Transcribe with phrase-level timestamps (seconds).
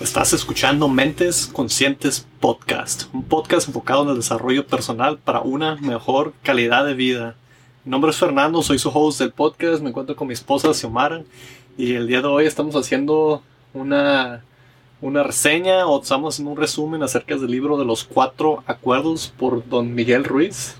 [0.00, 6.34] Estás escuchando Mentes Conscientes Podcast, un podcast enfocado en el desarrollo personal para una mejor
[6.44, 7.34] calidad de vida.
[7.84, 11.24] Mi nombre es Fernando, soy su host del podcast, me encuentro con mi esposa Xiomara
[11.76, 13.42] y el día de hoy estamos haciendo
[13.74, 14.44] una,
[15.00, 19.68] una reseña o estamos haciendo un resumen acerca del libro de los cuatro acuerdos por
[19.68, 20.76] don Miguel Ruiz.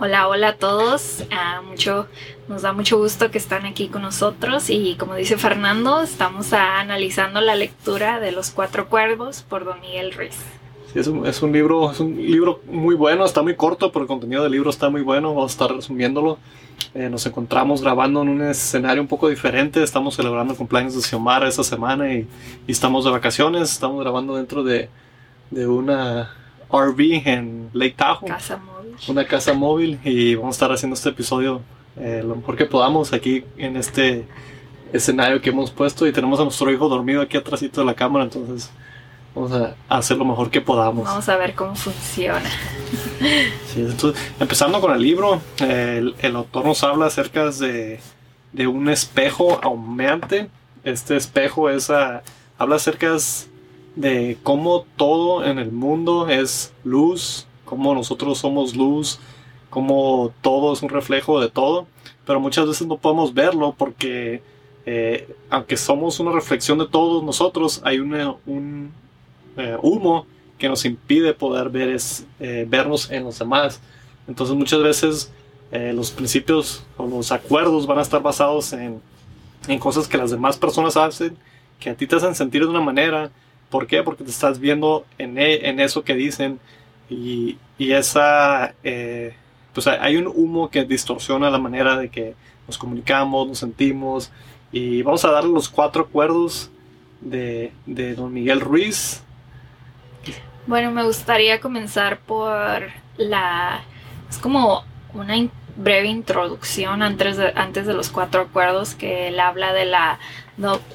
[0.00, 1.24] Hola, hola a todos.
[1.32, 2.06] Ah, mucho,
[2.46, 7.40] nos da mucho gusto que están aquí con nosotros y como dice Fernando, estamos analizando
[7.40, 10.36] la lectura de Los Cuatro Cuervos por Don Miguel Ruiz.
[10.92, 14.04] Sí, es un, es un, libro, es un libro muy bueno, está muy corto, pero
[14.04, 15.34] el contenido del libro está muy bueno.
[15.34, 16.38] Vamos a estar resumiéndolo.
[16.94, 19.82] Eh, nos encontramos grabando en un escenario un poco diferente.
[19.82, 22.28] Estamos celebrando el cumpleaños de Xiomara esta semana y,
[22.68, 23.72] y estamos de vacaciones.
[23.72, 24.90] Estamos grabando dentro de,
[25.50, 26.30] de una
[26.70, 28.28] RV en Lake Tahoe.
[28.28, 28.60] Casa.
[29.06, 31.62] Una casa móvil y vamos a estar haciendo este episodio
[32.00, 34.24] eh, lo mejor que podamos aquí en este
[34.92, 38.24] escenario que hemos puesto y tenemos a nuestro hijo dormido aquí atrás de la cámara,
[38.24, 38.70] entonces
[39.34, 41.04] vamos a hacer lo mejor que podamos.
[41.04, 42.48] Vamos a ver cómo funciona.
[43.66, 47.98] Sí, entonces, empezando con el libro, el, el, autor nos habla acerca de,
[48.52, 50.48] de un espejo aumeante.
[50.84, 52.22] Este espejo es a,
[52.58, 53.16] habla acerca
[53.96, 59.20] de cómo todo en el mundo es luz, cómo nosotros somos luz,
[59.68, 61.86] cómo todo es un reflejo de todo,
[62.26, 64.42] pero muchas veces no podemos verlo porque
[64.86, 68.90] eh, aunque somos una reflexión de todos nosotros, hay un
[69.58, 71.94] eh, humo que nos impide poder ver
[72.40, 73.82] eh, vernos en los demás.
[74.26, 75.32] Entonces muchas veces
[75.70, 79.02] los principios o los acuerdos van a estar basados en,
[79.66, 81.36] en cosas que las demás personas hacen,
[81.78, 83.30] que a ti te hacen sentir de una manera.
[83.68, 84.02] ¿Por qué?
[84.02, 86.58] Porque te estás viendo en, e, en eso que dicen
[87.08, 88.74] y, y esa
[89.72, 92.34] pues hay un humo que distorsiona la manera de que
[92.66, 94.32] nos comunicamos, nos sentimos.
[94.72, 96.70] Y vamos a darle los cuatro acuerdos
[97.20, 99.22] de, de don Miguel Ruiz.
[100.66, 103.82] Bueno, me gustaría comenzar por la...
[104.28, 105.34] Es como una
[105.76, 110.18] breve introducción antes de, antes de los cuatro acuerdos que él habla de la,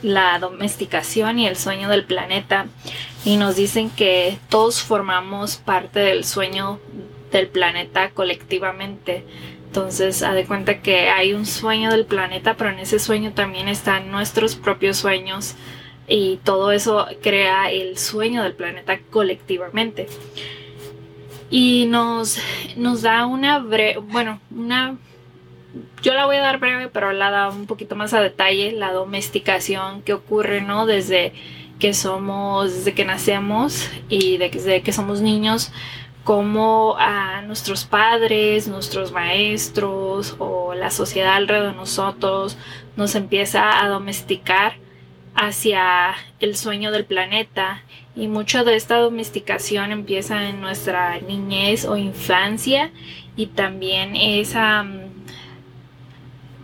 [0.01, 2.68] la domesticación y el sueño del planeta
[3.25, 6.79] y nos dicen que todos formamos parte del sueño
[7.31, 9.25] del planeta colectivamente.
[9.68, 13.68] Entonces, ha de cuenta que hay un sueño del planeta, pero en ese sueño también
[13.68, 15.56] están nuestros propios sueños
[16.07, 20.07] y todo eso crea el sueño del planeta colectivamente.
[21.50, 22.40] Y nos,
[22.75, 24.97] nos da una breve, bueno, una,
[26.01, 28.91] yo la voy a dar breve, pero la da un poquito más a detalle, la
[28.91, 30.85] domesticación que ocurre, ¿no?
[30.85, 31.34] Desde
[31.79, 35.72] que somos, desde que nacemos y desde que somos niños,
[36.23, 42.57] cómo a nuestros padres, nuestros maestros o la sociedad alrededor de nosotros
[42.95, 44.75] nos empieza a domesticar
[45.35, 47.81] hacia el sueño del planeta
[48.16, 52.91] y mucho de esta domesticación empieza en nuestra niñez o infancia
[53.35, 54.85] y también esa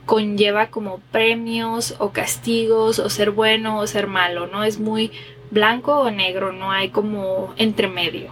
[0.09, 5.12] conlleva como premios o castigos o ser bueno o ser malo, no es muy
[5.52, 8.31] blanco o negro, no hay como entre medio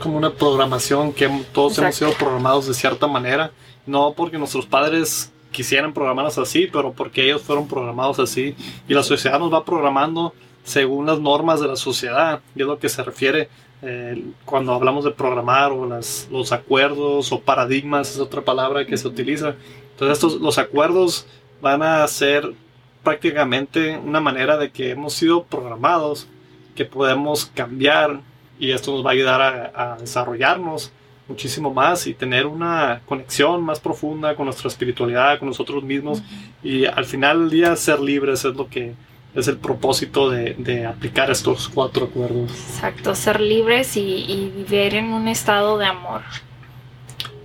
[0.00, 3.52] como una programación que todos hemos sido programados de cierta manera.
[3.86, 8.54] No porque nuestros padres quisieran programarnos así, pero porque ellos fueron programados así.
[8.88, 10.34] Y la sociedad nos va programando
[10.64, 12.40] según las normas de la sociedad.
[12.54, 13.48] Y es lo que se refiere
[13.82, 18.96] eh, cuando hablamos de programar o las, los acuerdos o paradigmas, es otra palabra que
[18.96, 19.54] se utiliza.
[20.00, 21.26] Entonces estos, los acuerdos
[21.60, 22.54] van a ser
[23.02, 26.26] prácticamente una manera de que hemos sido programados,
[26.74, 28.22] que podemos cambiar
[28.58, 30.90] y esto nos va a ayudar a, desarrollarnos
[31.28, 36.22] muchísimo más y tener una conexión más profunda con nuestra espiritualidad, con nosotros mismos
[36.62, 38.94] y al final del día ser libres es lo que
[39.34, 42.50] es el propósito de, aplicar estos cuatro acuerdos.
[42.52, 46.22] Exacto, ser libres y, vivir en un estado de amor.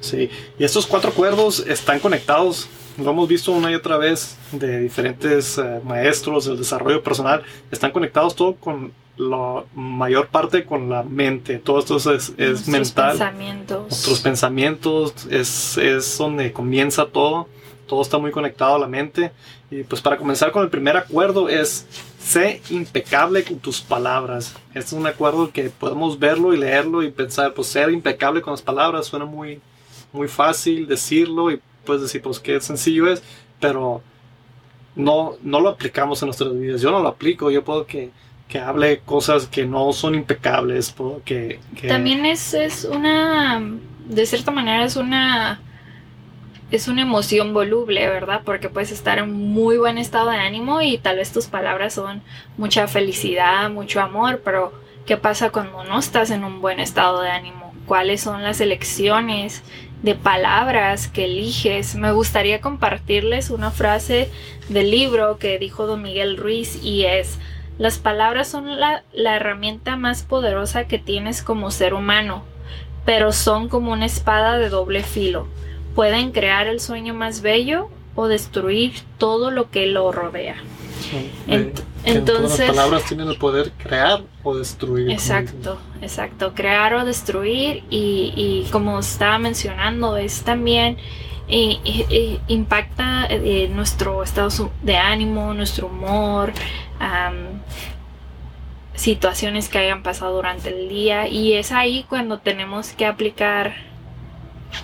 [0.05, 0.29] Sí,
[0.59, 5.57] y estos cuatro acuerdos están conectados lo hemos visto una y otra vez de diferentes
[5.57, 11.57] eh, maestros del desarrollo personal, están conectados todo con la mayor parte con la mente.
[11.57, 13.11] Todo esto es, es mental.
[13.11, 13.89] Pensamientos.
[13.89, 17.47] Nuestros pensamientos es, es donde comienza todo.
[17.87, 19.31] Todo está muy conectado a la mente.
[19.71, 21.85] Y pues para comenzar con el primer acuerdo es
[22.19, 24.55] sé impecable con tus palabras.
[24.69, 28.51] Este es un acuerdo que podemos verlo y leerlo y pensar, pues ser impecable con
[28.51, 29.61] las palabras suena muy,
[30.15, 33.21] muy fácil decirlo y puedes decir, pues qué sencillo es,
[33.59, 34.01] pero
[34.95, 36.81] no, no lo aplicamos en nuestras vidas.
[36.81, 38.11] Yo no lo aplico, yo puedo que
[38.47, 43.61] que hable cosas que no son impecables, que, También es, es una,
[44.05, 45.59] de cierta manera es una
[46.71, 48.41] es una emoción voluble, ¿verdad?
[48.43, 52.23] Porque puedes estar en muy buen estado de ánimo y tal vez tus palabras son
[52.57, 54.73] mucha felicidad, mucho amor, pero
[55.05, 57.73] ¿qué pasa cuando no estás en un buen estado de ánimo?
[57.85, 59.63] ¿Cuáles son las elecciones
[60.03, 61.95] de palabras que eliges?
[61.95, 64.29] Me gustaría compartirles una frase
[64.69, 67.39] del libro que dijo Don Miguel Ruiz y es,
[67.77, 72.43] las palabras son la, la herramienta más poderosa que tienes como ser humano,
[73.05, 75.47] pero son como una espada de doble filo
[75.95, 80.57] pueden crear el sueño más bello o destruir todo lo que lo rodea.
[82.05, 85.09] Entonces, las palabras tienen el poder crear o destruir.
[85.11, 90.97] Exacto, exacto, crear o destruir y, como estaba mencionando es también
[92.47, 96.53] impacta eh, nuestro estado de ánimo, nuestro humor,
[98.95, 103.75] situaciones que hayan pasado durante el día y es ahí cuando tenemos que aplicar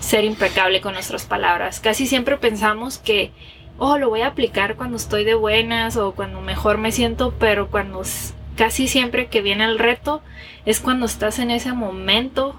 [0.00, 1.80] ser impecable con nuestras palabras.
[1.80, 3.32] Casi siempre pensamos que,
[3.78, 7.70] oh, lo voy a aplicar cuando estoy de buenas o cuando mejor me siento, pero
[7.70, 8.02] cuando
[8.56, 10.22] casi siempre que viene el reto
[10.64, 12.54] es cuando estás en ese momento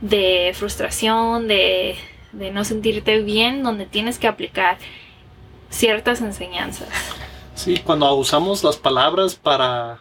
[0.00, 1.96] de frustración, de,
[2.32, 4.78] de no sentirte bien, donde tienes que aplicar
[5.70, 6.88] ciertas enseñanzas.
[7.54, 9.98] Sí, cuando usamos las palabras para,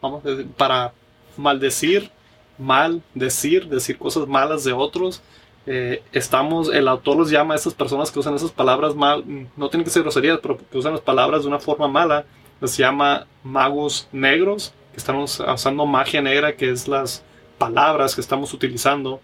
[0.00, 0.22] vamos,
[0.56, 0.92] para
[1.36, 2.10] maldecir,
[2.58, 5.20] mal decir, decir cosas malas de otros,
[5.66, 9.24] eh, estamos, el autor los llama a esas personas que usan esas palabras mal,
[9.56, 12.26] no tienen que ser groserías, pero que usan las palabras de una forma mala,
[12.60, 17.24] los llama magos negros, que estamos usando magia negra, que es las
[17.58, 19.20] palabras que estamos utilizando.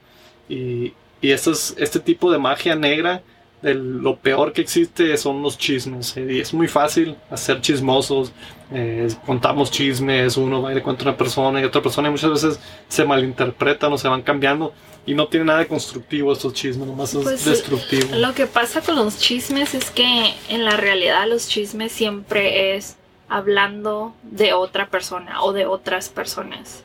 [0.49, 3.23] Y, y este, es, este tipo de magia negra,
[3.63, 6.17] lo peor que existe son los chismes.
[6.17, 8.33] Eh, y es muy fácil hacer chismosos,
[8.73, 12.13] eh, contamos chismes, uno va y le cuenta a una persona y otra persona, y
[12.13, 14.73] muchas veces se malinterpretan o se van cambiando.
[15.07, 18.17] Y no tiene nada de constructivo estos chismes, nomás es pues, destructivo.
[18.17, 22.97] Lo que pasa con los chismes es que en la realidad los chismes siempre es
[23.29, 26.85] hablando de otra persona o de otras personas.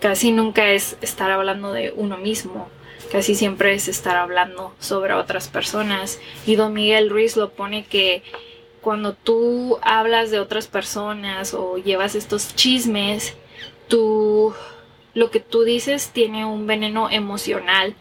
[0.00, 2.68] Casi nunca es estar hablando de uno mismo.
[3.12, 6.18] Casi siempre es estar hablando sobre otras personas.
[6.46, 8.22] Y don Miguel Ruiz lo pone que
[8.80, 13.34] cuando tú hablas de otras personas o llevas estos chismes,
[13.86, 14.54] tú
[15.12, 17.94] lo que tú dices tiene un veneno emocional.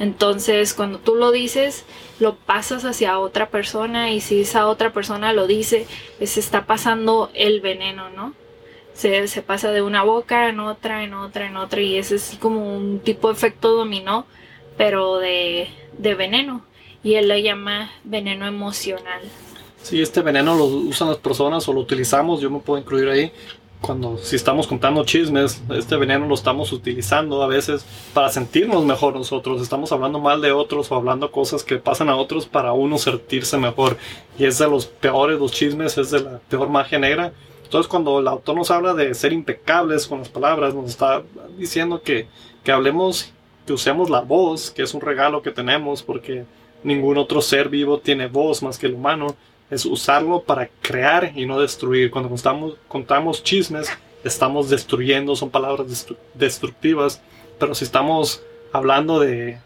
[0.00, 1.84] Entonces, cuando tú lo dices,
[2.18, 5.86] lo pasas hacia otra persona y si esa otra persona lo dice,
[6.20, 8.34] se está pasando el veneno, ¿no?
[8.94, 12.36] Se, se pasa de una boca en otra, en otra, en otra y es así
[12.36, 14.26] como un tipo de efecto dominó,
[14.76, 15.68] pero de,
[15.98, 16.64] de veneno.
[17.02, 19.22] Y él lo llama veneno emocional.
[19.82, 23.32] Sí, este veneno lo usan las personas o lo utilizamos, yo me puedo incluir ahí,
[23.80, 29.14] cuando si estamos contando chismes, este veneno lo estamos utilizando a veces para sentirnos mejor
[29.14, 29.62] nosotros.
[29.62, 33.56] Estamos hablando mal de otros o hablando cosas que pasan a otros para uno sentirse
[33.58, 33.96] mejor.
[34.38, 37.32] Y es de los peores los chismes, es de la peor magia negra.
[37.62, 41.22] Entonces cuando el autor nos habla de ser impecables con las palabras, nos está
[41.58, 42.28] diciendo que,
[42.64, 43.32] que hablemos,
[43.66, 46.44] que usemos la voz, que es un regalo que tenemos porque
[46.82, 49.36] ningún otro ser vivo tiene voz más que el humano
[49.70, 52.10] es usarlo para crear y no destruir.
[52.10, 53.88] Cuando contamos, contamos chismes,
[54.24, 57.20] estamos destruyendo, son palabras destructivas,
[57.58, 58.42] pero si estamos
[58.72, 59.58] hablando de,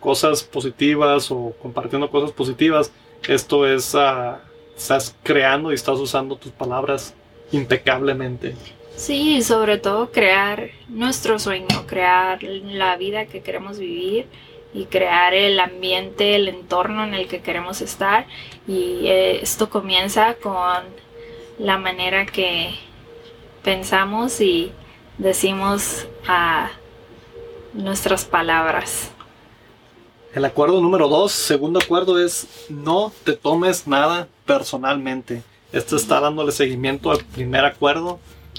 [0.00, 2.92] cosas positivas o compartiendo cosas positivas,
[3.26, 4.36] esto es, uh,
[4.76, 7.14] estás creando y estás usando tus palabras
[7.52, 8.54] impecablemente.
[8.96, 14.26] Sí, sobre todo crear nuestro sueño, crear la vida que queremos vivir
[14.72, 18.26] y crear el ambiente, el entorno en el que queremos estar.
[18.66, 20.82] Y eh, esto comienza con
[21.58, 22.70] la manera que
[23.62, 24.72] pensamos y
[25.18, 26.70] decimos a
[27.74, 29.10] nuestras palabras.
[30.34, 35.42] El acuerdo número dos, segundo acuerdo es no te tomes nada personalmente.
[35.72, 38.18] Esto está dándole seguimiento al primer acuerdo.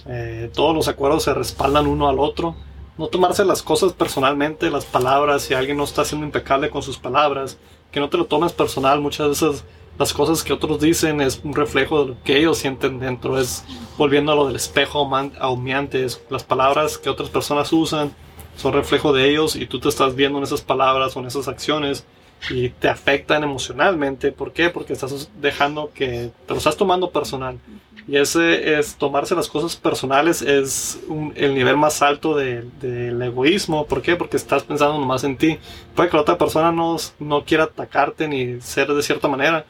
[0.09, 2.55] Eh, todos los acuerdos se respaldan uno al otro.
[2.97, 6.97] No tomarse las cosas personalmente, las palabras, si alguien no está siendo impecable con sus
[6.97, 7.57] palabras,
[7.91, 9.63] que no te lo tomes personal, muchas veces
[9.99, 13.63] las cosas que otros dicen es un reflejo de lo que ellos sienten dentro, es
[13.97, 15.09] volviendo a lo del espejo
[15.39, 18.11] ahumeante, las palabras que otras personas usan
[18.55, 21.47] son reflejo de ellos y tú te estás viendo en esas palabras o en esas
[21.47, 22.05] acciones
[22.49, 24.31] y te afectan emocionalmente.
[24.31, 24.69] ¿Por qué?
[24.69, 27.59] Porque estás dejando que te lo estás tomando personal.
[28.07, 30.99] Y ese es tomarse las cosas personales es
[31.35, 33.85] el nivel más alto del egoísmo.
[33.85, 34.15] ¿Por qué?
[34.15, 35.59] Porque estás pensando nomás en ti.
[35.93, 39.65] Puede que la otra persona no, no quiera atacarte ni ser de cierta manera,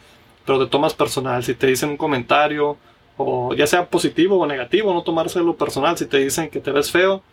[0.45, 1.43] pero te tomas personal.
[1.43, 2.77] Si te dicen un comentario,
[3.17, 5.97] o ya sea positivo o negativo, no tomárselo personal.
[5.97, 7.23] Si te dicen que te ves feo,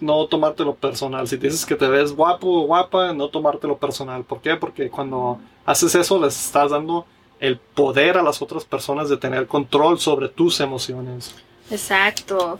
[0.00, 1.28] no tomártelo personal.
[1.28, 4.24] Si dices que te ves guapo o guapa, no tomártelo personal.
[4.24, 4.56] ¿Por qué?
[4.56, 7.06] Porque cuando haces eso les estás dando
[7.38, 11.34] el poder a las otras personas de tener control sobre tus emociones.
[11.70, 12.58] Exacto.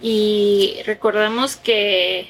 [0.00, 2.28] Y recordemos que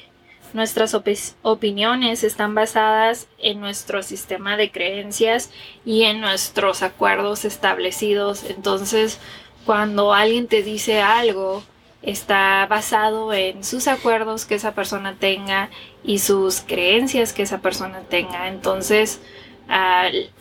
[0.53, 0.95] nuestras
[1.43, 5.49] opiniones están basadas en nuestro sistema de creencias
[5.85, 8.43] y en nuestros acuerdos establecidos.
[8.43, 9.19] Entonces,
[9.65, 11.63] cuando alguien te dice algo,
[12.01, 15.69] está basado en sus acuerdos que esa persona tenga
[16.03, 18.47] y sus creencias que esa persona tenga.
[18.47, 19.21] Entonces,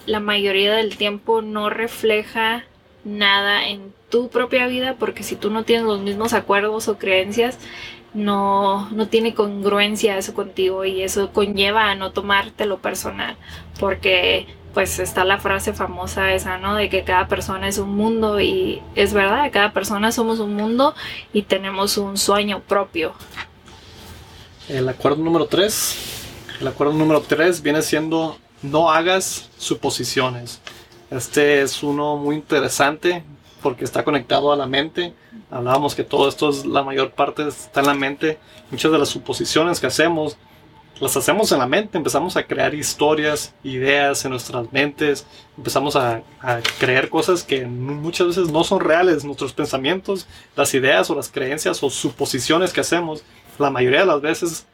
[0.06, 2.64] la mayoría del tiempo no refleja
[3.04, 7.58] nada en tu propia vida porque si tú no tienes los mismos acuerdos o creencias,
[8.12, 13.36] no, no tiene congruencia eso contigo y eso conlleva a no tomártelo personal
[13.78, 16.74] porque pues está la frase famosa esa, ¿no?
[16.74, 20.94] De que cada persona es un mundo y es verdad, cada persona somos un mundo
[21.32, 23.12] y tenemos un sueño propio.
[24.68, 30.60] El acuerdo número 3, el acuerdo número 3 viene siendo no hagas suposiciones.
[31.10, 33.24] Este es uno muy interesante
[33.62, 35.14] porque está conectado a la mente.
[35.50, 38.38] Hablábamos que todo esto es la mayor parte está en la mente.
[38.70, 40.36] Muchas de las suposiciones que hacemos
[41.00, 45.26] las hacemos en la mente, empezamos a crear historias, ideas en nuestras mentes,
[45.56, 46.22] empezamos a,
[46.78, 51.82] creer cosas que muchas veces no son reales, nuestros pensamientos, las ideas o las creencias
[51.82, 53.24] o suposiciones que hacemos,
[53.58, 54.66] la mayoría de las veces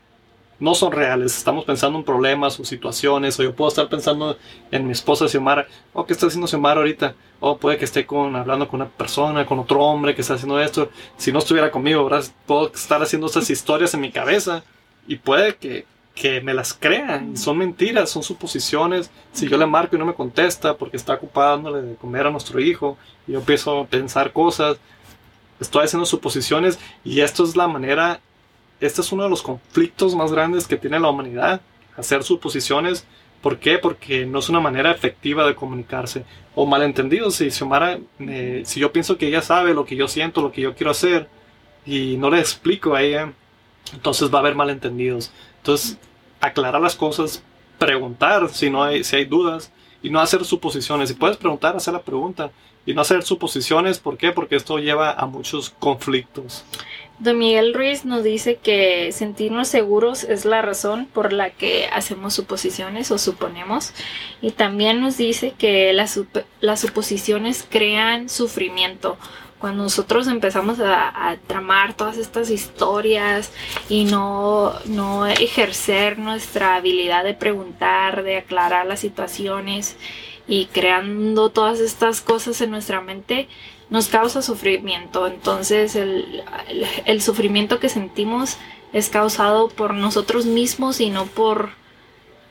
[0.59, 4.37] no son reales, estamos pensando en problemas o situaciones, o yo puedo estar pensando
[4.71, 8.04] en mi esposa Xiomara, o oh, qué está haciendo Xiomara ahorita, o puede que esté
[8.06, 11.71] con, hablando con una persona, con otro hombre que está haciendo esto, si no estuviera
[11.71, 12.25] conmigo, ¿verdad?
[12.47, 14.64] puedo estar haciendo esas historias en mi cabeza
[15.06, 15.85] y puede que
[16.16, 17.37] que me las crean.
[17.37, 19.11] Son mentiras, son suposiciones.
[19.32, 22.58] Si yo le marco y no me contesta porque está ocupándole de comer a nuestro
[22.58, 22.96] hijo,
[23.28, 24.78] y yo empiezo a pensar cosas,
[25.61, 28.20] estoy haciendo suposiciones y esto es la manera,
[28.80, 31.61] este es uno de los conflictos más grandes que tiene la humanidad,
[31.96, 33.06] hacer suposiciones.
[33.42, 33.78] ¿Por qué?
[33.78, 36.25] Porque no es una manera efectiva de comunicarse.
[36.54, 38.00] O malentendido, si Xiomara,
[38.64, 41.28] si yo pienso que ella sabe lo que yo siento, lo que yo quiero hacer,
[41.85, 43.32] y no le explico a ella,
[43.93, 45.31] entonces va a haber malentendidos.
[45.59, 45.99] Entonces,
[46.40, 47.43] aclarar las cosas,
[47.78, 51.09] preguntar si no hay, si hay dudas y no hacer suposiciones.
[51.09, 52.50] Si puedes preguntar, hacer la pregunta
[52.85, 53.99] y no hacer suposiciones.
[53.99, 54.33] ¿Por qué?
[54.33, 56.64] Porque esto lleva a muchos conflictos.
[57.19, 62.35] Don Miguel Ruiz nos dice que sentirnos seguros es la razón por la que hacemos
[62.35, 63.93] suposiciones o suponemos.
[64.43, 66.21] Y también nos dice que las,
[66.61, 69.16] las suposiciones crean sufrimiento
[69.66, 73.50] cuando nosotros empezamos a, tramar todas estas historias
[73.88, 79.96] y no, no ejercer nuestra habilidad de preguntar, de aclarar las situaciones
[80.46, 83.49] y creando todas estas cosas en nuestra mente,
[83.90, 85.26] nos causa sufrimiento.
[85.26, 86.44] Entonces el,
[87.04, 88.58] el sufrimiento que sentimos
[88.92, 91.70] es causado por nosotros mismos y no por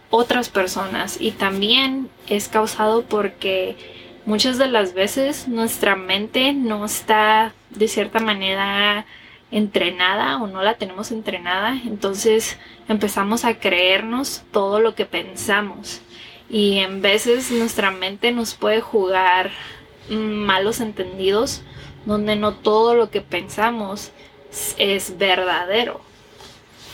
[0.09, 1.15] otras personas.
[1.21, 3.77] Y también es causado porque
[4.25, 9.05] muchas de las veces nuestra mente no está de cierta manera
[9.51, 16.01] entrenada o no la tenemos entrenada, entonces empezamos a creernos todo lo que pensamos
[16.49, 19.51] y en veces nuestra mente nos puede jugar
[20.09, 21.61] malos entendidos
[22.05, 24.11] donde no todo lo que pensamos
[24.77, 26.01] es verdadero.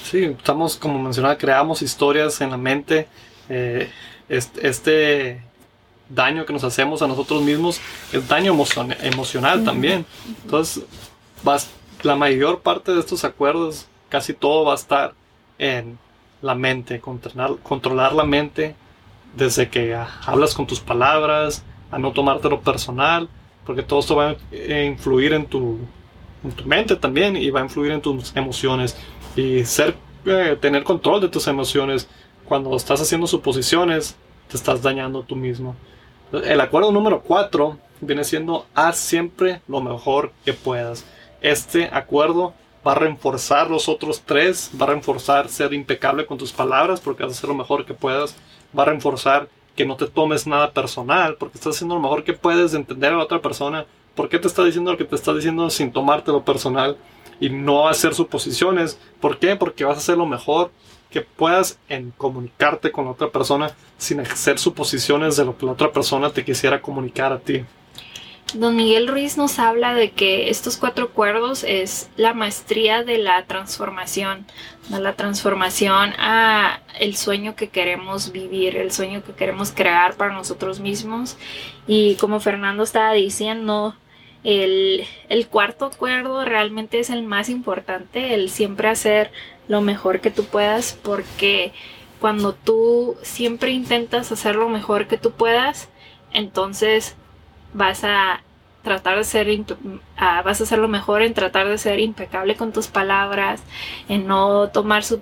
[0.03, 3.07] Sí, estamos como mencionaba, creamos historias en la mente.
[3.49, 3.89] Eh,
[4.29, 5.41] este
[6.13, 7.79] daño que nos hacemos a nosotros mismos
[8.11, 8.55] es daño
[9.01, 10.05] emocional también.
[10.43, 10.83] Entonces,
[12.03, 15.13] la mayor parte de estos acuerdos, casi todo va a estar
[15.57, 15.97] en
[16.41, 18.75] la mente, controlar, controlar la mente
[19.35, 23.29] desde que hablas con tus palabras, a no tomártelo personal,
[23.65, 25.77] porque todo esto va a influir en tu,
[26.43, 28.97] en tu mente también y va a influir en tus emociones.
[29.35, 32.07] Y ser eh, tener control de tus emociones
[32.45, 34.15] cuando estás haciendo suposiciones
[34.49, 35.75] te estás dañando tú mismo
[36.31, 41.05] el acuerdo número 4 viene siendo haz siempre lo mejor que puedas.
[41.41, 42.53] Este acuerdo
[42.85, 47.23] va a reforzar los otros tres, va a reforzar ser impecable con tus palabras porque
[47.23, 48.35] vas a hacer lo mejor que puedas,
[48.77, 52.33] va a reforzar que no te tomes nada personal porque estás haciendo lo mejor que
[52.33, 53.85] puedes de entender a la otra persona,
[54.15, 56.97] por qué te está diciendo lo que te está diciendo sin tomártelo personal
[57.39, 58.99] y no hacer suposiciones.
[59.19, 59.55] ¿Por qué?
[59.55, 60.71] Porque vas a hacer lo mejor
[61.11, 65.91] que puedas en comunicarte con otra persona sin hacer suposiciones de lo que la otra
[65.91, 67.63] persona te quisiera comunicar a ti.
[68.53, 73.45] Don Miguel Ruiz nos habla de que estos cuatro acuerdos es la maestría de la
[73.45, 74.45] transformación,
[74.89, 80.33] de la transformación a el sueño que queremos vivir, el sueño que queremos crear para
[80.33, 81.37] nosotros mismos.
[81.87, 83.95] Y como Fernando estaba diciendo,
[84.43, 89.31] El, el, cuarto acuerdo realmente es el más importante, el siempre hacer
[89.67, 91.73] lo mejor que tú puedas, porque
[92.19, 95.89] cuando tú siempre intentas hacer lo mejor que tú puedas,
[96.33, 97.15] entonces
[97.73, 98.41] vas a
[98.83, 99.47] tratar de ser,
[100.17, 103.61] vas a hacer lo mejor en tratar de ser impecable con tus palabras,
[104.09, 105.21] en no tomar su,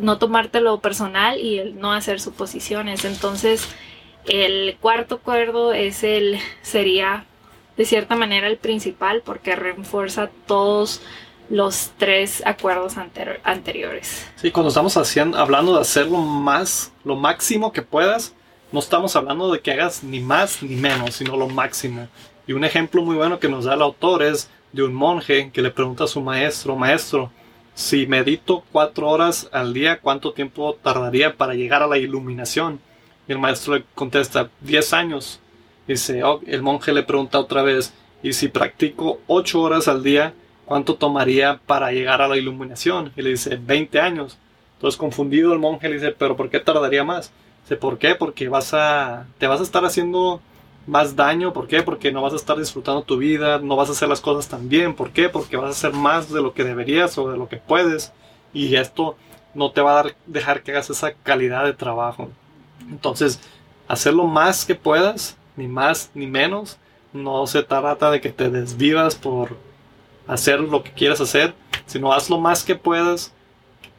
[0.00, 3.04] no tomártelo personal y el no hacer suposiciones.
[3.04, 3.68] Entonces,
[4.26, 7.24] el cuarto acuerdo es el, sería
[7.76, 11.00] de cierta manera el principal porque refuerza todos
[11.50, 12.94] los tres acuerdos
[13.42, 14.26] anteriores.
[14.36, 18.34] Sí, cuando estamos haciendo, hablando de hacer lo más, lo máximo que puedas,
[18.72, 22.08] no estamos hablando de que hagas ni más ni menos, sino lo máximo.
[22.46, 25.60] Y un ejemplo muy bueno que nos da el autor es de un monje que
[25.60, 27.32] le pregunta a su maestro, maestro,
[27.74, 32.80] si medito cuatro horas al día, ¿cuánto tiempo tardaría para llegar a la iluminación?
[33.26, 35.40] Y el maestro le contesta, 10 años.
[35.88, 37.92] Dice, oh, el monje le pregunta otra vez,
[38.22, 40.34] y si practico ocho horas al día,
[40.70, 43.12] ¿cuánto tomaría para llegar a la iluminación?
[43.16, 44.38] Y le dice, 20 años.
[44.74, 47.32] Entonces confundido el monje le dice, pero ¿por qué tardaría más?
[47.64, 48.14] Dice, ¿por qué?
[48.14, 50.40] Porque vas a, te vas a estar haciendo
[50.86, 51.52] más daño.
[51.52, 51.82] ¿Por qué?
[51.82, 54.68] Porque no vas a estar disfrutando tu vida, no vas a hacer las cosas tan
[54.68, 54.94] bien.
[54.94, 55.28] ¿Por qué?
[55.28, 58.12] Porque vas a hacer más de lo que deberías o de lo que puedes.
[58.54, 59.16] Y esto
[59.54, 62.28] no te va a dar, dejar que hagas esa calidad de trabajo.
[62.88, 63.40] Entonces,
[63.88, 66.78] hacer lo más que puedas, ni más ni menos.
[67.12, 69.56] No se trata de que te desvivas por
[70.30, 71.54] hacer lo que quieras hacer,
[71.86, 73.32] sino haz lo más que puedas,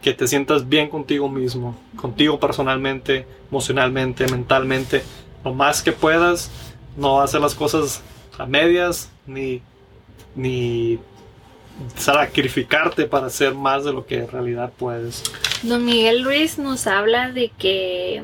[0.02, 5.04] que te sientas bien contigo mismo, contigo personalmente, emocionalmente, mentalmente,
[5.44, 6.50] lo más que puedas,
[6.96, 8.02] no hacer las cosas
[8.38, 9.62] a medias, ni,
[10.34, 11.00] ni
[11.98, 15.24] sacrificarte para hacer más de lo que en realidad puedes.
[15.64, 18.24] Don Miguel Ruiz nos habla de que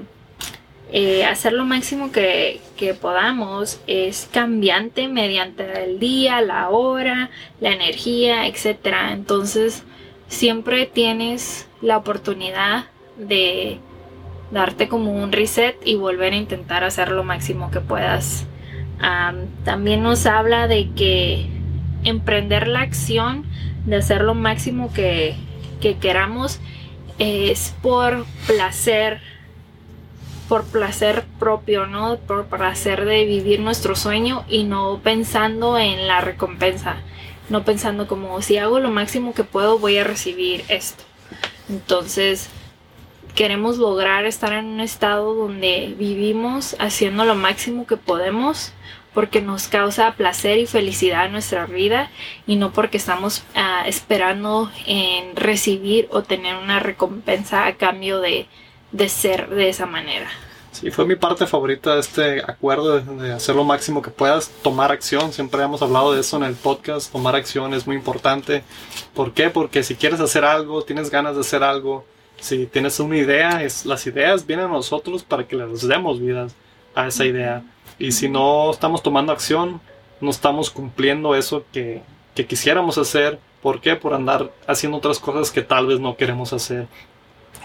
[0.92, 2.62] eh, hacer lo máximo que,
[3.02, 7.30] podamos es cambiante mediante el día, la hora,
[7.60, 8.78] la energía, etc.
[9.12, 9.84] Entonces
[10.28, 12.86] siempre tienes la oportunidad
[13.18, 13.80] de
[14.52, 18.46] darte como un reset y volver a intentar hacer lo máximo que puedas.
[19.66, 21.48] también nos habla de que
[22.04, 23.46] emprender la acción
[23.86, 25.36] de hacer lo máximo que,
[25.82, 26.60] que queramos
[27.20, 29.22] es por placer
[30.48, 32.18] por placer propio, ¿no?
[32.18, 36.98] Por placer de vivir nuestro sueño y no pensando en la recompensa,
[37.50, 41.04] no pensando como si hago lo máximo que puedo voy a recibir esto.
[41.70, 42.50] Entonces,
[43.36, 48.74] queremos lograr estar en un estado donde vivimos haciendo lo máximo que podemos
[49.14, 52.12] porque nos causa placer y felicidad en nuestra vida
[52.46, 58.48] y no porque estamos ah, esperando en recibir o tener una recompensa a cambio de,
[58.92, 60.30] de ser de esa manera.
[60.72, 64.92] Sí, fue mi parte favorita de este acuerdo de, hacer lo máximo que puedas, tomar
[64.92, 65.34] acción.
[65.34, 67.12] Siempre hemos hablado de eso en el podcast.
[67.12, 68.64] Tomar acción es muy importante.
[69.16, 69.50] ¿Por qué?
[69.50, 72.06] Porque si quieres hacer algo, tienes ganas de hacer algo,
[72.40, 76.48] si tienes una idea, es, las ideas vienen a nosotros para que les demos vida
[76.94, 77.64] a esa idea.
[77.98, 79.82] Y si no estamos tomando acción,
[80.22, 82.04] no estamos cumpliendo eso que,
[82.36, 83.40] que quisiéramos hacer.
[83.62, 83.96] ¿Por qué?
[83.96, 86.88] Por andar haciendo otras cosas que tal vez no queremos hacer.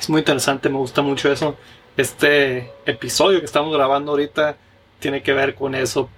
[0.03, 1.57] Es muy interesante, me gusta mucho eso.
[1.97, 4.57] Este episodio que estamos grabando ahorita
[4.99, 6.11] tiene que ver con eso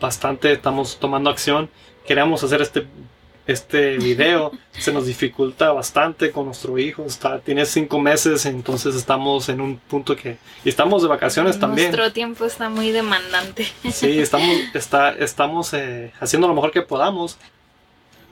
[0.00, 0.50] bastante.
[0.50, 1.70] Estamos tomando acción.
[2.04, 2.88] Queremos hacer este,
[3.46, 4.50] este video.
[4.72, 7.04] Se nos dificulta bastante con nuestro hijo.
[7.04, 10.38] Está, tiene cinco meses, entonces estamos en un punto que...
[10.64, 11.92] Y estamos de vacaciones también.
[11.92, 13.68] Nuestro tiempo está muy demandante.
[13.92, 17.38] Sí, estamos, está, estamos eh, haciendo lo mejor que podamos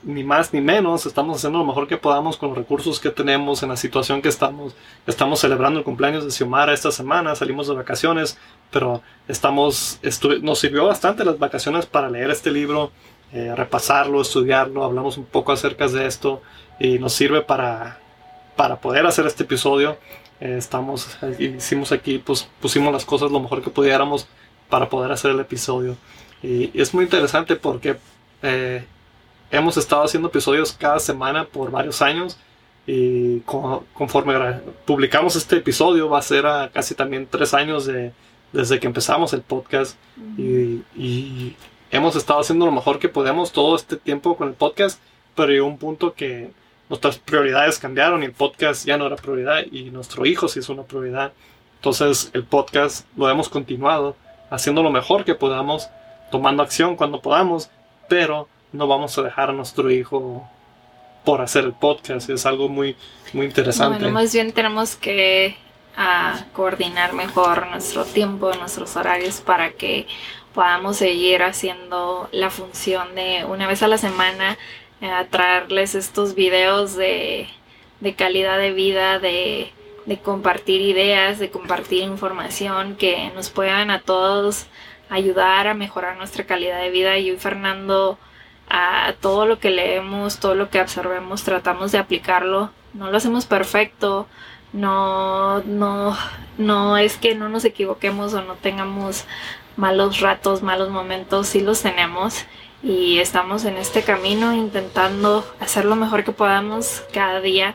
[0.07, 3.65] ni más ni menos, estamos haciendo lo mejor que podamos con los recursos que tenemos
[3.65, 4.77] en la situación que estamos.
[5.05, 8.39] Estamos celebrando el cumpleaños de Xiomara esta semana, salimos de vacaciones,
[8.71, 9.99] pero estamos,
[10.43, 12.93] nos sirvió bastante las vacaciones para leer este libro,
[13.33, 16.41] eh, repasarlo, estudiarlo, hablamos un poco acerca de esto
[16.79, 17.99] y nos sirve para,
[18.55, 19.99] para poder hacer este episodio.
[20.39, 24.29] Eh, estamos, hicimos aquí, pues pusimos las cosas lo mejor que pudiéramos
[24.69, 25.97] para poder hacer el episodio.
[26.45, 27.97] Y, es muy interesante porque
[28.43, 28.85] eh,
[29.51, 32.39] hemos estado haciendo episodios cada semana por varios años
[32.87, 34.35] y conforme
[34.85, 38.13] publicamos este episodio va a ser a casi también tres años de,
[38.53, 39.97] desde que empezamos el podcast
[40.39, 41.55] y,
[41.89, 45.01] hemos estado haciendo lo mejor que podemos todo este tiempo con el podcast,
[45.37, 46.51] pero llegó un punto que
[46.89, 50.69] nuestras prioridades cambiaron y el podcast ya no era prioridad y nuestro hijo sí es
[50.69, 51.33] una prioridad.
[51.77, 54.17] Entonces el podcast lo hemos continuado
[54.51, 55.89] haciendo lo mejor que podamos,
[56.31, 57.71] tomando acción cuando podamos,
[58.09, 60.49] pero no vamos a dejar a nuestro hijo
[61.25, 62.31] por hacer el podcast.
[62.31, 62.97] Es algo muy,
[63.33, 63.99] muy interesante.
[63.99, 65.57] Bueno, más bien tenemos que
[65.97, 70.07] a coordinar mejor nuestro tiempo, nuestros horarios para que
[70.55, 74.59] podamos seguir haciendo la función de una vez a la semana
[75.01, 77.49] eh, traerles estos videos de,
[78.17, 79.73] calidad de vida, de,
[80.05, 84.67] de, compartir ideas, de compartir información que nos puedan a todos
[85.09, 87.19] ayudar a mejorar nuestra calidad de vida.
[87.19, 88.19] Yo y Fernando,
[88.69, 92.71] a todo lo que leemos, todo lo que absorbemos, tratamos de aplicarlo.
[92.95, 94.27] No lo hacemos perfecto,
[94.73, 96.17] no, no,
[96.59, 99.25] no es que no nos equivoquemos o no tengamos
[99.77, 102.45] malos ratos, malos momentos, sí los tenemos
[102.83, 107.75] y estamos en este camino intentando hacer lo mejor que podamos cada día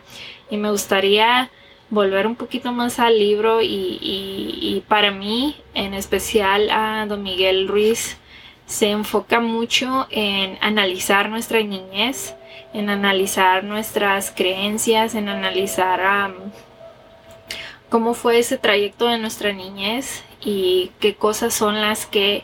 [0.49, 1.49] y me gustaría
[1.89, 7.67] volver un poquito más al libro y, y para mí en especial a don Miguel
[7.67, 8.17] Ruiz
[8.65, 12.35] se enfoca mucho en analizar nuestra niñez,
[12.73, 15.99] en analizar nuestras creencias, en analizar
[17.89, 22.43] cómo fue ese trayecto de nuestra niñez y qué cosas son las que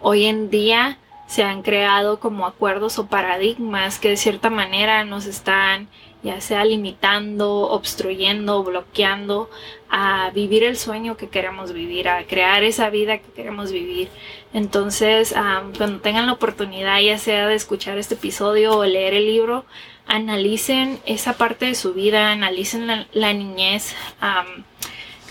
[0.00, 5.26] hoy en día se han creado como acuerdos o paradigmas que de cierta manera nos
[5.26, 5.88] están
[6.22, 9.50] ya sea limitando, obstruyendo, bloqueando
[9.88, 14.08] a vivir el sueño que queremos vivir, a crear esa vida que queremos vivir.
[14.52, 15.34] Entonces,
[15.76, 19.64] cuando tengan la oportunidad, ya sea de escuchar este episodio o leer el libro,
[20.06, 23.94] analicen esa parte de su vida, analicen la, niñez.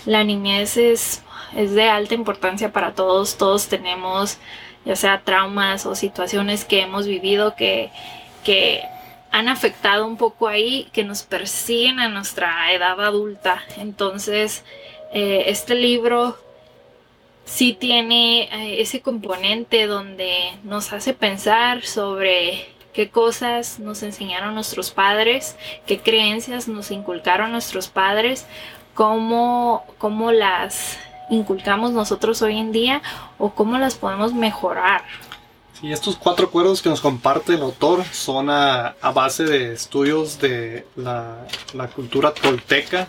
[0.06, 1.22] la niñez es,
[1.54, 4.38] es de alta importancia para todos, todos tenemos
[4.84, 7.90] ya sea traumas o situaciones que hemos vivido que,
[8.44, 8.82] que
[9.32, 13.62] han afectado un poco ahí, que nos persiguen a nuestra edad adulta.
[13.76, 14.64] Entonces,
[15.12, 16.36] eh, este libro
[17.44, 24.90] sí tiene eh, ese componente donde nos hace pensar sobre qué cosas nos enseñaron nuestros
[24.90, 28.46] padres, qué creencias nos inculcaron nuestros padres,
[28.94, 30.98] cómo, cómo las
[31.30, 33.02] inculcamos nosotros hoy en día
[33.38, 35.02] o cómo las podemos mejorar.
[35.80, 40.84] Sí, estos cuatro acuerdos que nos comparte el autor son a, base de estudios de
[40.94, 41.46] la,
[41.94, 43.08] cultura tolteca.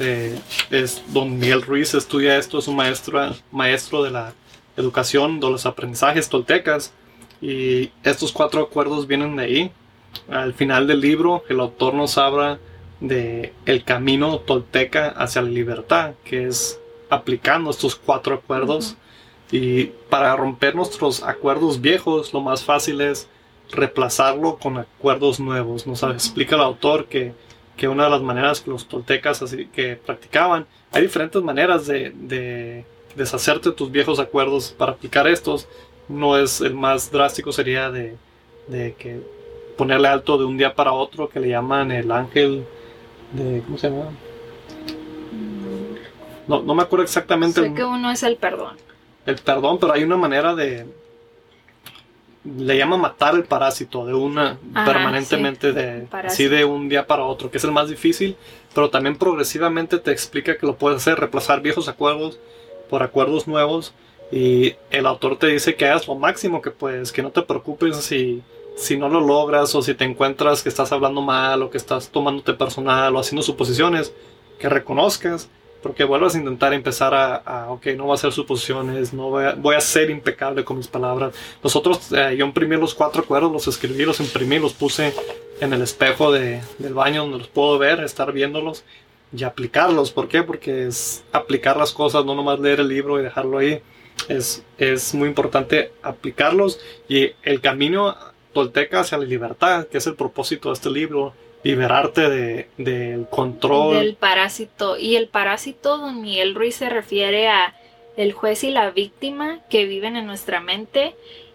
[0.00, 4.32] es, don Miguel Ruiz estudia esto, es un maestro, maestro de la
[4.76, 6.92] educación, de los aprendizajes toltecas.
[7.40, 9.72] Y estos cuatro acuerdos vienen de ahí.
[10.28, 12.58] Al final del libro, el autor nos habla
[12.98, 18.96] de el camino tolteca hacia la libertad, que es aplicando estos cuatro acuerdos.
[19.50, 23.28] Y para romper nuestros acuerdos viejos, lo más fácil es
[23.70, 25.86] reemplazarlo con acuerdos nuevos.
[25.86, 27.32] Nos explica el autor que,
[27.76, 32.10] que, una de las maneras que los toltecas así, que practicaban, hay diferentes maneras de,
[32.14, 32.84] de
[33.16, 35.66] deshacerte tus viejos acuerdos para aplicar estos.
[36.08, 38.16] No es el más drástico, sería de,
[38.66, 39.20] de que
[39.76, 42.66] ponerle alto de un día para otro, que le llaman el ángel
[43.32, 44.10] de, ¿cómo se llama?
[46.46, 47.60] No, no me acuerdo exactamente.
[47.60, 48.76] Sé que uno es el perdón.
[49.28, 50.86] El perdón, pero hay una manera de.
[52.44, 57.50] Le llama matar el parásito de una permanentemente de así de un día para otro,
[57.50, 58.38] que es el más difícil,
[58.74, 62.40] pero también progresivamente te explica que lo puedes hacer, reemplazar viejos acuerdos
[62.88, 63.92] por acuerdos nuevos
[64.32, 67.96] y el autor te dice que hagas lo máximo que puedes, que no te preocupes
[67.98, 68.42] si,
[68.78, 72.08] si no lo logras o si te encuentras que estás hablando mal o que estás
[72.08, 74.10] tomándote personal o haciendo suposiciones,
[74.58, 75.50] que reconozcas
[75.82, 79.52] porque vuelvas a intentar empezar a, ok, no voy a hacer suposiciones, no voy a,
[79.54, 81.34] voy a ser impecable con mis palabras.
[81.62, 85.14] Nosotros, eh, yo imprimí los cuatro acuerdos, los escribí, los imprimí, los puse
[85.60, 88.84] en el espejo de, del baño donde los puedo ver, estar viéndolos
[89.32, 90.10] y aplicarlos.
[90.10, 90.42] ¿Por qué?
[90.42, 93.80] Porque es aplicar las cosas, no nomás leer el libro y dejarlo ahí.
[94.28, 98.16] Es, es muy importante aplicarlos y el camino
[98.52, 103.98] tolteca hacia la libertad, que es el propósito de este libro, liberarte del de, control.
[103.98, 104.96] Del parásito.
[104.96, 107.74] Y el parásito, don Miguel Ruiz se refiere a
[108.16, 111.14] el juez y la víctima que viven en nuestra mente,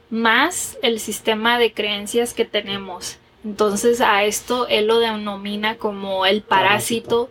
[0.10, 3.18] más el sistema de creencias que tenemos.
[3.44, 7.30] Entonces a esto él lo denomina como el parásito,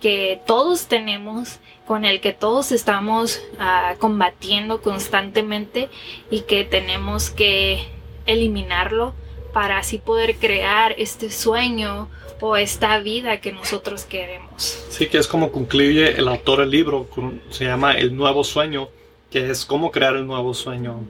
[0.00, 5.88] que todos tenemos, con el que todos estamos ah, combatiendo constantemente
[6.30, 7.88] y que tenemos que
[8.26, 9.14] eliminarlo
[9.54, 14.84] para así poder crear este sueño o esta vida que nosotros queremos.
[14.90, 17.08] Sí, que es como concluye el autor del libro,
[17.48, 18.88] se llama El Nuevo Sueño,
[19.30, 21.00] que es cómo crear el nuevo sueño.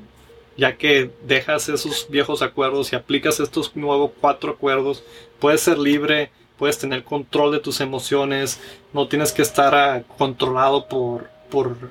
[0.56, 5.02] Ya que dejas esos viejos acuerdos y aplicas estos nuevos cuatro acuerdos,
[5.40, 8.60] puedes ser libre, puedes tener control de tus emociones,
[8.92, 11.90] no tienes que estar ah, controlado por, por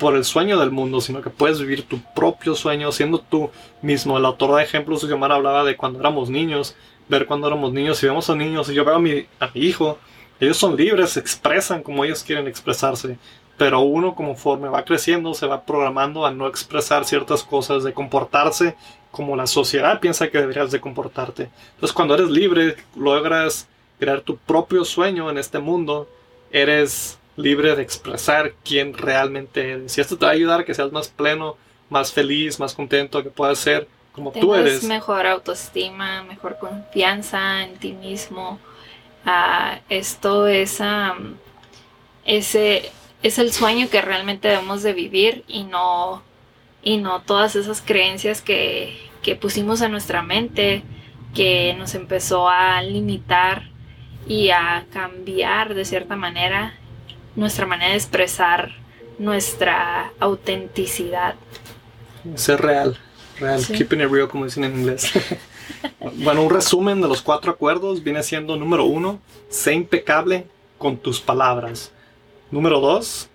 [0.00, 3.50] por el sueño del mundo, sino que puedes vivir tu propio sueño siendo tú
[3.82, 4.16] mismo.
[4.16, 6.74] El autor de ejemplos, Guiomar, hablaba de cuando éramos niños,
[7.08, 7.98] ver cuando éramos niños.
[7.98, 9.98] Si vemos a niños, y yo veo a mi, a mi hijo,
[10.40, 13.18] ellos son libres, se expresan como ellos quieren expresarse.
[13.58, 18.74] Pero uno conforme va creciendo se va programando a no expresar ciertas cosas, de comportarse
[19.10, 21.50] como la sociedad piensa que deberías de comportarte.
[21.74, 26.08] Entonces cuando eres libre, logras crear tu propio sueño en este mundo,
[26.50, 29.96] eres libre de expresar quién realmente eres.
[29.96, 31.56] Y esto te va a ayudar a que seas más pleno,
[31.88, 34.84] más feliz, más contento, que puedas ser como tú eres.
[34.84, 38.58] mejor autoestima, mejor confianza en ti mismo.
[39.24, 40.80] Ah, esto es
[42.24, 42.90] ese
[43.22, 46.22] es el sueño que realmente debemos de vivir y no
[46.82, 50.82] y no todas esas creencias que, que pusimos en nuestra mente
[51.34, 53.64] que nos empezó a limitar
[54.26, 56.74] y a cambiar de cierta manera
[57.40, 58.70] nuestra manera de expresar
[59.18, 61.36] nuestra autenticidad.
[62.34, 62.98] Ser real,
[63.38, 65.10] real, keeping it real como dicen en inglés.
[66.16, 71.18] bueno, un resumen de los cuatro acuerdos viene siendo número uno, sé impecable con tus
[71.18, 71.92] palabras.
[72.50, 73.30] Número dos,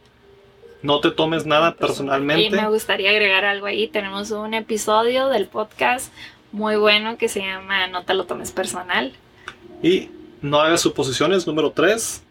[0.83, 2.43] no te tomes nada personalmente.
[2.43, 3.87] Y me gustaría agregar algo ahí.
[3.87, 6.13] Tenemos un episodio del podcast
[6.51, 9.13] muy bueno que se llama No te lo tomes personal.
[9.81, 10.11] Y
[10.43, 11.47] no hagas suposiciones.
[11.47, 12.21] Número tres.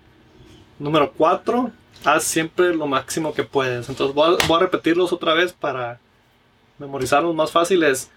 [0.78, 1.70] Número cuatro,
[2.04, 3.88] haz siempre lo máximo que puedes.
[3.88, 6.00] Entonces voy a, repetirlos otra vez para
[6.78, 8.10] memorizarlos más fáciles.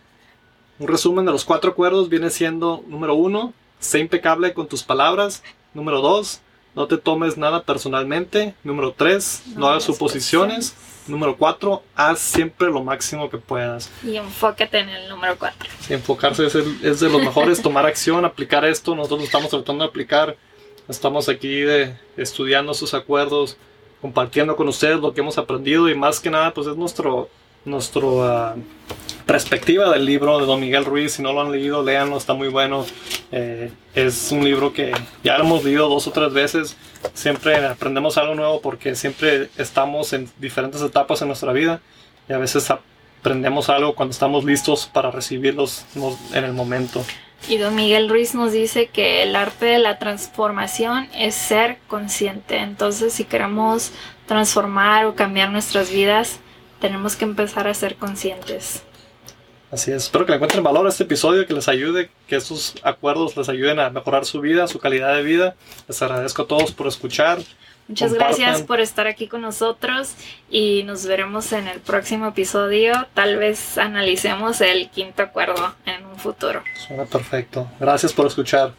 [0.80, 5.44] Un resumen de los cuatro acuerdos viene siendo número uno, sé impecable con tus palabras.
[5.74, 6.42] Número dos,
[6.76, 8.56] no te tomes nada personalmente.
[8.64, 10.76] Número tres, no, hagas suposiciones.
[11.08, 13.90] Número cuatro, haz siempre lo máximo que puedas.
[14.04, 15.70] Y enfócate en el número cuatro.
[15.90, 18.94] enfocarse es, es de los mejores, tomar acción, aplicar esto.
[18.94, 20.36] Nosotros estamos tratando de aplicar
[20.90, 23.58] Estamos aquí de, estudiando sus acuerdos,
[24.02, 27.30] compartiendo con ustedes lo que hemos aprendido y más que nada pues es nuestro,
[27.66, 28.56] nuestro ah,
[29.26, 31.14] perspectiva del libro de Don Miguel Ruiz.
[31.14, 32.86] Si no lo han leído, léanlo, está muy bueno.
[33.34, 34.94] Eh, es un libro que
[35.26, 36.78] ya hemos leído dos o tres veces.
[37.14, 41.82] Siempre aprendemos algo nuevo porque siempre estamos en diferentes etapas en nuestra vida
[42.30, 45.84] y a veces aprendemos algo cuando estamos listos para recibirlos
[46.34, 47.04] en el momento.
[47.48, 52.58] Y don Miguel Ruiz nos dice que el arte de la transformación es ser consciente.
[52.58, 53.92] Entonces, si queremos
[54.26, 56.40] transformar o cambiar nuestras vidas,
[56.82, 58.84] tenemos que empezar a ser conscientes.
[59.70, 62.76] Así es, espero que le encuentren valor a este episodio, que les ayude, que estos
[62.84, 65.56] acuerdos les ayuden a mejorar su vida, su calidad de vida.
[65.88, 67.40] Les agradezco a todos por escuchar.
[67.88, 70.14] Muchas gracias por estar aquí con nosotros
[70.50, 73.08] y nos veremos en el próximo episodio.
[73.14, 76.64] Tal vez analicemos el quinto acuerdo en un futuro.
[76.88, 77.68] Suena perfecto.
[77.80, 78.74] Gracias por escuchar.